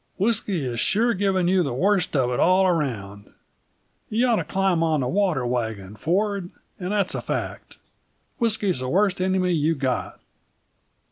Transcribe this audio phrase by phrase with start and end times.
[0.17, 3.31] "Whisky is sure giving you the worst of it all around.
[4.09, 7.77] You ought to climb on the water wagon, Ford, and that's a fact.
[8.39, 10.19] Whisky's the worst enemy you've got."